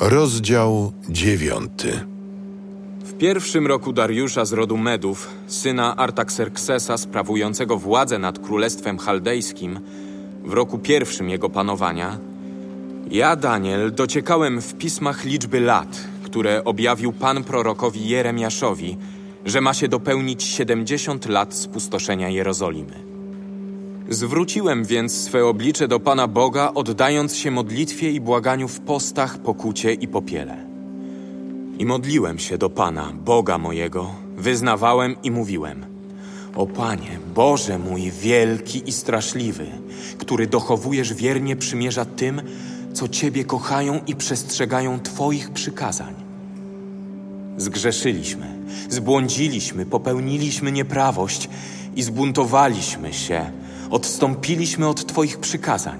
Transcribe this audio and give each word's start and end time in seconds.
Rozdział 0.00 0.92
dziewiąty. 1.08 2.00
W 3.04 3.12
pierwszym 3.12 3.66
roku 3.66 3.92
Dariusza 3.92 4.44
z 4.44 4.52
rodu 4.52 4.76
Medów, 4.76 5.30
syna 5.46 5.96
Artaxerxesa 5.96 6.98
sprawującego 6.98 7.78
władzę 7.78 8.18
nad 8.18 8.38
królestwem 8.38 8.98
chaldejskim, 8.98 9.80
w 10.44 10.52
roku 10.52 10.78
pierwszym 10.78 11.30
jego 11.30 11.50
panowania, 11.50 12.18
ja, 13.10 13.36
Daniel, 13.36 13.94
dociekałem 13.94 14.62
w 14.62 14.74
pismach 14.74 15.24
liczby 15.24 15.60
lat, 15.60 16.04
które 16.22 16.64
objawił 16.64 17.12
Pan 17.12 17.44
prorokowi 17.44 18.08
Jeremiaszowi, 18.08 18.96
że 19.44 19.60
ma 19.60 19.74
się 19.74 19.88
dopełnić 19.88 20.42
70 20.42 21.26
lat 21.26 21.54
spustoszenia 21.54 22.28
Jerozolimy. 22.28 23.13
Zwróciłem 24.08 24.84
więc 24.84 25.12
swe 25.12 25.46
oblicze 25.46 25.88
do 25.88 26.00
Pana 26.00 26.28
Boga, 26.28 26.70
oddając 26.74 27.36
się 27.36 27.50
modlitwie 27.50 28.10
i 28.10 28.20
błaganiu 28.20 28.68
w 28.68 28.80
postach, 28.80 29.38
pokucie 29.38 29.92
i 29.92 30.08
popiele. 30.08 30.56
I 31.78 31.86
modliłem 31.86 32.38
się 32.38 32.58
do 32.58 32.70
Pana, 32.70 33.12
Boga 33.24 33.58
mojego, 33.58 34.10
wyznawałem 34.36 35.16
i 35.22 35.30
mówiłem: 35.30 35.86
O 36.56 36.66
Panie, 36.66 37.18
Boże 37.34 37.78
mój 37.78 38.10
wielki 38.10 38.88
i 38.88 38.92
straszliwy, 38.92 39.66
który 40.18 40.46
dochowujesz 40.46 41.14
wiernie 41.14 41.56
przymierza 41.56 42.04
tym, 42.04 42.42
co 42.92 43.08
Ciebie 43.08 43.44
kochają 43.44 44.00
i 44.06 44.14
przestrzegają 44.16 45.00
Twoich 45.00 45.50
przykazań. 45.50 46.14
Zgrzeszyliśmy, 47.56 48.46
zbłądziliśmy, 48.88 49.86
popełniliśmy 49.86 50.72
nieprawość 50.72 51.48
i 51.96 52.02
zbuntowaliśmy 52.02 53.12
się, 53.12 53.63
odstąpiliśmy 53.94 54.88
od 54.88 55.06
Twoich 55.06 55.38
przykazań. 55.38 55.98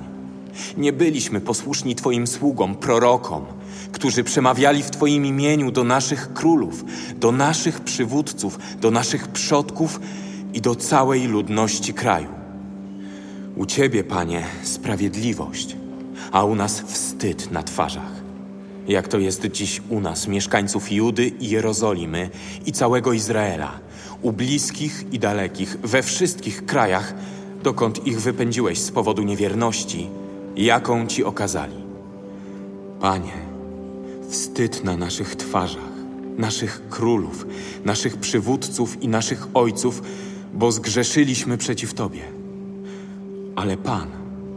Nie 0.76 0.92
byliśmy 0.92 1.40
posłuszni 1.40 1.94
Twoim 1.94 2.26
sługom, 2.26 2.74
prorokom, 2.74 3.44
którzy 3.92 4.24
przemawiali 4.24 4.82
w 4.82 4.90
Twoim 4.90 5.26
imieniu 5.26 5.70
do 5.70 5.84
naszych 5.84 6.32
królów, 6.32 6.84
do 7.16 7.32
naszych 7.32 7.80
przywódców, 7.80 8.58
do 8.80 8.90
naszych 8.90 9.28
przodków 9.28 10.00
i 10.54 10.60
do 10.60 10.74
całej 10.74 11.26
ludności 11.26 11.94
kraju. 11.94 12.28
U 13.56 13.66
Ciebie, 13.66 14.04
Panie, 14.04 14.42
sprawiedliwość, 14.62 15.76
a 16.32 16.44
u 16.44 16.54
nas 16.54 16.80
wstyd 16.80 17.50
na 17.50 17.62
twarzach. 17.62 18.12
Jak 18.88 19.08
to 19.08 19.18
jest 19.18 19.46
dziś 19.46 19.82
u 19.88 20.00
nas, 20.00 20.28
mieszkańców 20.28 20.92
Judy 20.92 21.28
i 21.28 21.48
Jerozolimy 21.48 22.30
i 22.66 22.72
całego 22.72 23.12
Izraela, 23.12 23.72
u 24.22 24.32
bliskich 24.32 25.04
i 25.12 25.18
dalekich, 25.18 25.76
we 25.82 26.02
wszystkich 26.02 26.66
krajach, 26.66 27.14
dokąd 27.64 28.06
ich 28.06 28.20
wypędziłeś 28.20 28.78
z 28.78 28.90
powodu 28.90 29.22
niewierności, 29.22 30.10
jaką 30.56 31.06
ci 31.06 31.24
okazali. 31.24 31.76
Panie, 33.00 33.32
wstyd 34.28 34.84
na 34.84 34.96
naszych 34.96 35.36
twarzach, 35.36 35.94
naszych 36.38 36.88
królów, 36.88 37.46
naszych 37.84 38.16
przywódców 38.16 39.02
i 39.02 39.08
naszych 39.08 39.46
ojców, 39.54 40.02
bo 40.54 40.72
zgrzeszyliśmy 40.72 41.58
przeciw 41.58 41.94
Tobie. 41.94 42.20
Ale 43.56 43.76
Pan, 43.76 44.08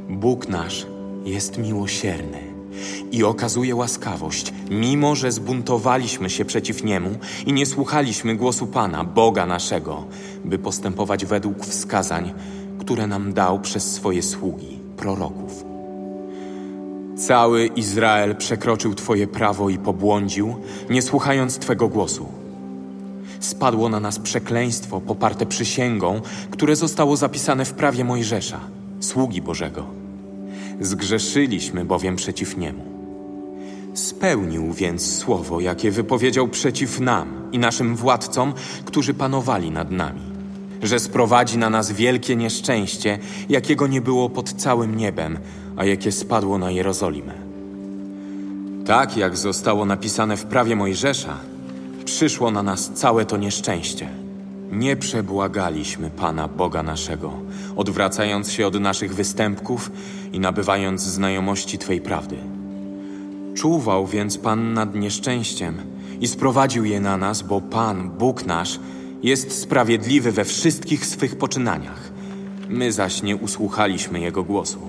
Bóg 0.09 0.49
nasz, 0.49 0.87
jest 1.25 1.57
miłosierny 1.57 2.39
i 3.11 3.23
okazuje 3.23 3.75
łaskawość, 3.75 4.53
mimo 4.71 5.15
że 5.15 5.31
zbuntowaliśmy 5.31 6.29
się 6.29 6.45
przeciw 6.45 6.83
Niemu 6.83 7.09
i 7.45 7.53
nie 7.53 7.65
słuchaliśmy 7.65 8.35
głosu 8.35 8.67
Pana, 8.67 9.03
Boga 9.03 9.45
naszego, 9.45 10.05
by 10.45 10.59
postępować 10.59 11.25
według 11.25 11.65
wskazań, 11.65 12.33
które 12.87 13.07
nam 13.07 13.33
dał 13.33 13.59
przez 13.59 13.93
swoje 13.93 14.23
sługi, 14.23 14.79
proroków. 14.97 15.65
Cały 17.17 17.65
Izrael 17.65 18.35
przekroczył 18.35 18.95
Twoje 18.95 19.27
prawo 19.27 19.69
i 19.69 19.77
pobłądził, 19.77 20.55
nie 20.89 21.01
słuchając 21.01 21.57
Twego 21.57 21.87
głosu. 21.87 22.25
Spadło 23.39 23.89
na 23.89 23.99
nas 23.99 24.19
przekleństwo 24.19 25.01
poparte 25.01 25.45
przysięgą, 25.45 26.21
które 26.51 26.75
zostało 26.75 27.17
zapisane 27.17 27.65
w 27.65 27.73
prawie 27.73 28.03
Mojżesza, 28.03 28.59
sługi 28.99 29.41
Bożego. 29.41 29.85
Zgrzeszyliśmy 30.81 31.85
bowiem 31.85 32.15
przeciw 32.15 32.57
Niemu. 32.57 32.83
Spełnił 33.93 34.73
więc 34.73 35.17
słowo, 35.17 35.59
jakie 35.59 35.91
wypowiedział 35.91 36.47
przeciw 36.47 36.99
nam 36.99 37.49
i 37.51 37.59
naszym 37.59 37.95
władcom, 37.95 38.53
którzy 38.85 39.13
panowali 39.13 39.71
nad 39.71 39.91
nami, 39.91 40.36
że 40.83 40.99
sprowadzi 40.99 41.57
na 41.57 41.69
nas 41.69 41.91
wielkie 41.91 42.35
nieszczęście, 42.35 43.19
jakiego 43.49 43.87
nie 43.87 44.01
było 44.01 44.29
pod 44.29 44.53
całym 44.53 44.95
niebem, 44.95 45.39
a 45.77 45.85
jakie 45.85 46.11
spadło 46.11 46.57
na 46.57 46.71
Jerozolimę. 46.71 47.33
Tak 48.85 49.17
jak 49.17 49.37
zostało 49.37 49.85
napisane 49.85 50.37
w 50.37 50.45
prawie 50.45 50.75
Mojżesza, 50.75 51.37
przyszło 52.05 52.51
na 52.51 52.63
nas 52.63 52.91
całe 52.93 53.25
to 53.25 53.37
nieszczęście. 53.37 54.09
Nie 54.71 54.95
przebłagaliśmy 54.95 56.09
Pana 56.09 56.47
Boga 56.47 56.83
naszego, 56.83 57.33
odwracając 57.75 58.51
się 58.51 58.67
od 58.67 58.79
naszych 58.79 59.15
występków 59.15 59.91
i 60.33 60.39
nabywając 60.39 61.01
znajomości 61.01 61.77
Twej 61.77 62.01
prawdy. 62.01 62.37
Czuwał 63.55 64.07
więc 64.07 64.37
Pan 64.37 64.73
nad 64.73 64.95
nieszczęściem 64.95 65.77
i 66.21 66.27
sprowadził 66.27 66.85
je 66.85 66.99
na 66.99 67.17
nas, 67.17 67.41
bo 67.41 67.61
Pan, 67.61 68.09
Bóg 68.09 68.45
nasz, 68.45 68.79
jest 69.23 69.61
sprawiedliwy 69.61 70.31
we 70.31 70.45
wszystkich 70.45 71.05
swych 71.05 71.35
poczynaniach. 71.35 72.11
My 72.69 72.91
zaś 72.91 73.23
nie 73.23 73.35
usłuchaliśmy 73.35 74.19
Jego 74.19 74.43
głosu. 74.43 74.79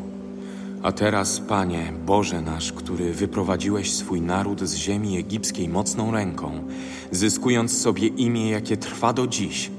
A 0.82 0.92
teraz, 0.92 1.40
Panie, 1.40 1.92
Boże 2.06 2.42
nasz, 2.42 2.72
który 2.72 3.12
wyprowadziłeś 3.12 3.94
swój 3.94 4.20
naród 4.20 4.60
z 4.60 4.74
ziemi 4.74 5.18
egipskiej 5.18 5.68
mocną 5.68 6.12
ręką, 6.12 6.64
zyskując 7.10 7.78
sobie 7.78 8.06
imię, 8.06 8.50
jakie 8.50 8.76
trwa 8.76 9.12
do 9.12 9.26
dziś, 9.26 9.70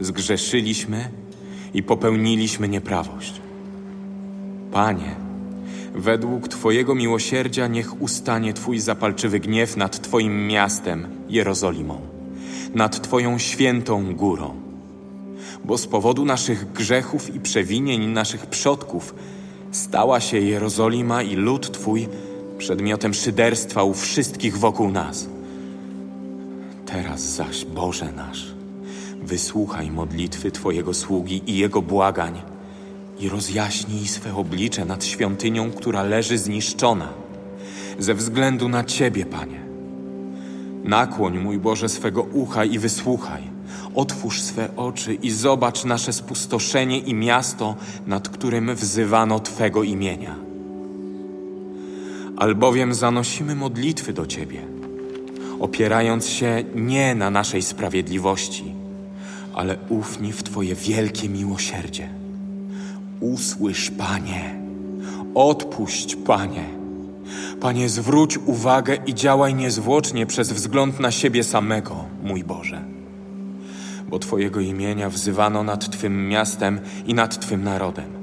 zgrzeszyliśmy 0.00 1.08
i 1.74 1.82
popełniliśmy 1.82 2.68
nieprawość. 2.68 3.40
Panie, 4.72 5.16
według 5.94 6.48
Twojego 6.48 6.94
miłosierdzia 6.94 7.66
niech 7.66 8.02
ustanie 8.02 8.52
Twój 8.52 8.78
zapalczywy 8.78 9.40
gniew 9.40 9.76
nad 9.76 10.02
Twoim 10.02 10.46
miastem, 10.46 11.06
Jerozolimą, 11.28 12.11
nad 12.74 13.02
Twoją 13.02 13.38
świętą 13.38 14.14
górą. 14.14 14.54
Bo 15.64 15.78
z 15.78 15.86
powodu 15.86 16.24
naszych 16.24 16.72
grzechów 16.72 17.34
i 17.34 17.40
przewinień 17.40 18.06
naszych 18.06 18.46
przodków 18.46 19.14
stała 19.70 20.20
się 20.20 20.38
Jerozolima 20.38 21.22
i 21.22 21.36
lud 21.36 21.72
Twój 21.72 22.08
przedmiotem 22.58 23.14
szyderstwa 23.14 23.82
u 23.82 23.94
wszystkich 23.94 24.58
wokół 24.58 24.90
nas. 24.90 25.28
Teraz 26.86 27.20
zaś, 27.20 27.64
Boże 27.64 28.12
nasz, 28.12 28.46
wysłuchaj 29.22 29.90
modlitwy 29.90 30.50
Twojego 30.50 30.94
sługi 30.94 31.42
i 31.46 31.58
jego 31.58 31.82
błagań 31.82 32.42
i 33.20 33.28
rozjaśnij 33.28 34.08
swe 34.08 34.34
oblicze 34.34 34.84
nad 34.84 35.04
świątynią, 35.04 35.70
która 35.70 36.02
leży 36.02 36.38
zniszczona, 36.38 37.08
ze 37.98 38.14
względu 38.14 38.68
na 38.68 38.84
Ciebie, 38.84 39.26
Panie. 39.26 39.71
Nakłoń, 40.84 41.38
mój 41.38 41.58
Boże, 41.58 41.88
swego 41.88 42.22
ucha 42.22 42.64
i 42.64 42.78
wysłuchaj. 42.78 43.42
Otwórz 43.94 44.40
swe 44.40 44.68
oczy 44.76 45.14
i 45.14 45.30
zobacz 45.30 45.84
nasze 45.84 46.12
spustoszenie 46.12 46.98
i 46.98 47.14
miasto, 47.14 47.76
nad 48.06 48.28
którym 48.28 48.74
wzywano 48.74 49.40
Twego 49.40 49.82
imienia. 49.82 50.36
Albowiem 52.36 52.94
zanosimy 52.94 53.54
modlitwy 53.54 54.12
do 54.12 54.26
Ciebie, 54.26 54.60
opierając 55.60 56.28
się 56.28 56.64
nie 56.74 57.14
na 57.14 57.30
naszej 57.30 57.62
sprawiedliwości, 57.62 58.74
ale 59.54 59.76
ufni 59.88 60.32
w 60.32 60.42
Twoje 60.42 60.74
wielkie 60.74 61.28
miłosierdzie. 61.28 62.08
Usłysz, 63.20 63.90
Panie, 63.90 64.54
odpuść, 65.34 66.16
Panie. 66.16 66.81
Panie, 67.60 67.88
zwróć 67.88 68.38
uwagę 68.38 68.98
i 69.06 69.14
działaj 69.14 69.54
niezwłocznie 69.54 70.26
przez 70.26 70.52
wzgląd 70.52 71.00
na 71.00 71.10
siebie 71.10 71.44
samego, 71.44 72.04
mój 72.22 72.44
Boże. 72.44 72.82
Bo 74.08 74.18
Twojego 74.18 74.60
imienia 74.60 75.10
wzywano 75.10 75.62
nad 75.62 75.90
Twym 75.90 76.28
miastem 76.28 76.80
i 77.06 77.14
nad 77.14 77.40
Twym 77.46 77.64
narodem. 77.64 78.22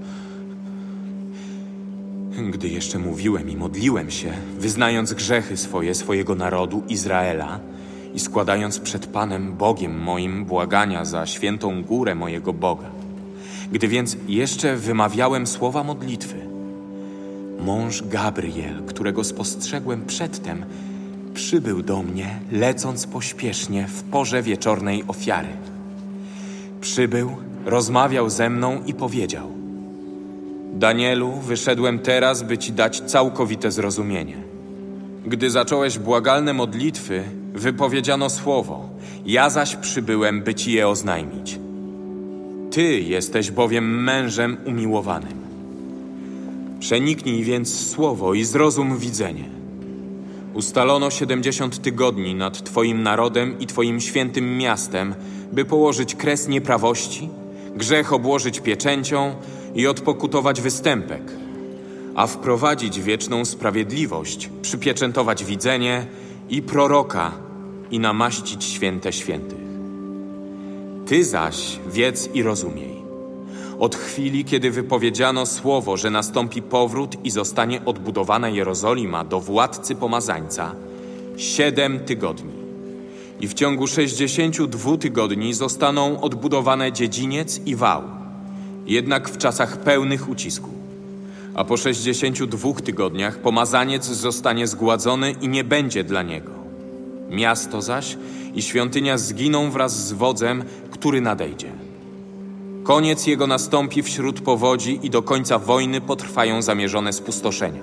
Gdy 2.51 2.67
jeszcze 2.67 2.99
mówiłem 2.99 3.49
i 3.49 3.57
modliłem 3.57 4.11
się, 4.11 4.31
wyznając 4.59 5.13
grzechy 5.13 5.57
swoje, 5.57 5.95
swojego 5.95 6.35
narodu, 6.35 6.83
Izraela, 6.89 7.59
i 8.13 8.19
składając 8.19 8.79
przed 8.79 9.07
Panem 9.07 9.57
Bogiem 9.57 9.99
moim 9.99 10.45
błagania 10.45 11.05
za 11.05 11.25
świętą 11.25 11.83
górę 11.83 12.15
mojego 12.15 12.53
Boga. 12.53 12.89
Gdy 13.71 13.87
więc 13.87 14.17
jeszcze 14.27 14.75
wymawiałem 14.75 15.47
słowa 15.47 15.83
modlitwy, 15.83 16.48
mąż 17.65 18.03
Gabriel, 18.03 18.83
którego 18.87 19.23
spostrzegłem 19.23 20.05
przedtem, 20.05 20.65
przybył 21.33 21.83
do 21.83 22.03
mnie, 22.03 22.39
lecąc 22.51 23.07
pośpiesznie 23.07 23.87
w 23.87 24.03
porze 24.03 24.41
wieczornej 24.41 25.03
ofiary. 25.07 25.47
Przybył, 26.81 27.35
rozmawiał 27.65 28.29
ze 28.29 28.49
mną 28.49 28.81
i 28.85 28.93
powiedział: 28.93 29.51
Danielu, 30.73 31.31
wyszedłem 31.31 31.99
teraz, 31.99 32.43
by 32.43 32.57
ci 32.57 32.71
dać 32.71 33.01
całkowite 33.01 33.71
zrozumienie. 33.71 34.37
Gdy 35.25 35.49
zacząłeś 35.49 35.99
błagalne 35.99 36.53
modlitwy, 36.53 37.23
wypowiedziano 37.53 38.29
słowo, 38.29 38.89
ja 39.25 39.49
zaś 39.49 39.75
przybyłem, 39.75 40.41
by 40.41 40.55
ci 40.55 40.71
je 40.71 40.87
oznajmić. 40.87 41.59
Ty 42.71 42.99
jesteś 42.99 43.51
bowiem 43.51 44.03
mężem 44.03 44.57
umiłowanym. 44.65 45.48
Przeniknij 46.79 47.43
więc 47.43 47.89
słowo 47.89 48.33
i 48.33 48.43
zrozum 48.43 48.97
widzenie. 48.97 49.49
Ustalono 50.53 51.09
siedemdziesiąt 51.09 51.81
tygodni 51.81 52.35
nad 52.35 52.63
Twoim 52.63 53.03
narodem 53.03 53.59
i 53.59 53.67
Twoim 53.67 53.99
świętym 53.99 54.57
miastem, 54.57 55.15
by 55.51 55.65
położyć 55.65 56.15
kres 56.15 56.47
nieprawości, 56.47 57.29
grzech 57.75 58.13
obłożyć 58.13 58.59
pieczęcią 58.59 59.35
i 59.75 59.87
odpokutować 59.87 60.61
występek, 60.61 61.21
a 62.15 62.27
wprowadzić 62.27 63.01
wieczną 63.01 63.45
sprawiedliwość, 63.45 64.49
przypieczętować 64.61 65.45
widzenie 65.45 66.05
i 66.49 66.61
proroka 66.61 67.31
i 67.91 67.99
namaścić 67.99 68.63
święte 68.63 69.13
świętych. 69.13 69.59
Ty 71.05 71.23
zaś 71.23 71.79
wiedz 71.91 72.29
i 72.33 72.43
rozumiej. 72.43 72.98
Od 73.79 73.95
chwili, 73.95 74.45
kiedy 74.45 74.71
wypowiedziano 74.71 75.45
słowo, 75.45 75.97
że 75.97 76.09
nastąpi 76.09 76.61
powrót 76.61 77.25
i 77.25 77.31
zostanie 77.31 77.85
odbudowana 77.85 78.49
Jerozolima 78.49 79.23
do 79.23 79.39
władcy 79.39 79.95
pomazańca, 79.95 80.75
siedem 81.37 81.99
tygodni. 81.99 82.53
I 83.39 83.47
w 83.47 83.53
ciągu 83.53 83.87
sześćdziesięciu 83.87 84.67
dwóch 84.67 84.99
tygodni 84.99 85.53
zostaną 85.53 86.21
odbudowane 86.21 86.91
dziedziniec 86.91 87.61
i 87.65 87.75
wał, 87.75 88.03
jednak 88.85 89.29
w 89.29 89.37
czasach 89.37 89.77
pełnych 89.77 90.29
ucisku. 90.29 90.69
A 91.55 91.63
po 91.63 91.77
sześćdziesięciu 91.77 92.47
dwóch 92.47 92.81
tygodniach 92.81 93.37
pomazaniec 93.37 94.05
zostanie 94.05 94.67
zgładzony 94.67 95.31
i 95.41 95.47
nie 95.47 95.63
będzie 95.63 96.03
dla 96.03 96.23
niego. 96.23 96.51
Miasto 97.29 97.81
zaś 97.81 98.17
i 98.55 98.61
świątynia 98.61 99.17
zginą 99.17 99.71
wraz 99.71 100.07
z 100.07 100.13
wodzem, 100.13 100.63
który 100.91 101.21
nadejdzie. 101.21 101.88
Koniec 102.89 103.27
jego 103.27 103.47
nastąpi 103.47 104.03
wśród 104.03 104.41
powodzi 104.41 104.99
i 105.03 105.09
do 105.09 105.21
końca 105.21 105.59
wojny 105.59 106.01
potrwają 106.01 106.61
zamierzone 106.61 107.13
spustoszenia. 107.13 107.81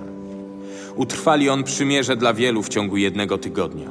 Utrwali 0.96 1.50
on 1.50 1.64
przymierze 1.64 2.16
dla 2.16 2.34
wielu 2.34 2.62
w 2.62 2.68
ciągu 2.68 2.96
jednego 2.96 3.38
tygodnia, 3.38 3.90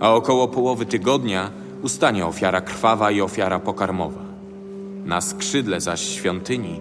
a 0.00 0.14
około 0.14 0.48
połowy 0.48 0.86
tygodnia 0.86 1.50
ustanie 1.82 2.26
ofiara 2.26 2.60
krwawa 2.60 3.10
i 3.10 3.20
ofiara 3.20 3.58
pokarmowa. 3.58 4.22
Na 5.04 5.20
skrzydle 5.20 5.80
zaś 5.80 6.00
świątyni 6.00 6.80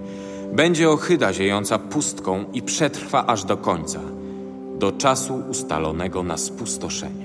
będzie 0.53 0.89
ochyda 0.89 1.33
ziejąca 1.33 1.79
pustką 1.79 2.45
i 2.53 2.61
przetrwa 2.61 3.25
aż 3.27 3.43
do 3.43 3.57
końca, 3.57 3.99
do 4.79 4.91
czasu 4.91 5.43
ustalonego 5.49 6.23
na 6.23 6.37
spustoszenie. 6.37 7.20